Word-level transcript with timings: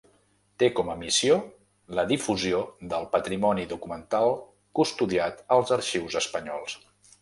Té 0.61 0.69
com 0.77 0.87
a 0.93 0.95
missió 1.01 1.35
la 1.99 2.07
difusió 2.13 2.63
del 2.95 3.07
patrimoni 3.13 3.69
documental 3.77 4.35
custodiat 4.81 5.49
als 5.59 5.79
arxius 5.81 6.23
espanyols. 6.27 6.81